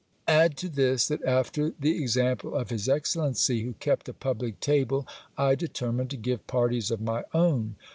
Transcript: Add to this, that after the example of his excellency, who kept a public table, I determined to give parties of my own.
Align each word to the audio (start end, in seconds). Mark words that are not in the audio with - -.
Add 0.27 0.57
to 0.57 0.67
this, 0.67 1.07
that 1.09 1.23
after 1.25 1.73
the 1.79 2.01
example 2.01 2.55
of 2.55 2.71
his 2.71 2.89
excellency, 2.89 3.61
who 3.61 3.73
kept 3.73 4.09
a 4.09 4.13
public 4.13 4.59
table, 4.59 5.05
I 5.37 5.53
determined 5.53 6.09
to 6.09 6.17
give 6.17 6.47
parties 6.47 6.89
of 6.89 7.01
my 7.01 7.23
own. 7.35 7.75